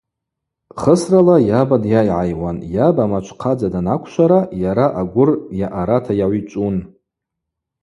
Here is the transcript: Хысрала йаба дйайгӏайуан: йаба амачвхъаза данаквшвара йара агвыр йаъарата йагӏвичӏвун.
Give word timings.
Хысрала 0.81 1.35
йаба 1.49 1.77
дйайгӏайуан: 1.83 2.57
йаба 2.75 3.03
амачвхъаза 3.07 3.67
данаквшвара 3.73 4.41
йара 4.63 4.87
агвыр 5.01 5.29
йаъарата 5.59 6.13
йагӏвичӏвун. 6.19 6.77